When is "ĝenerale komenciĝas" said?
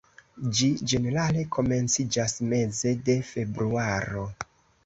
0.93-2.35